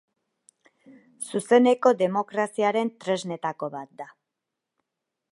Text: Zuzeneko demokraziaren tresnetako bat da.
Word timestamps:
Zuzeneko 1.25 1.91
demokraziaren 1.99 2.91
tresnetako 3.05 3.69
bat 3.75 3.93
da. 4.03 4.09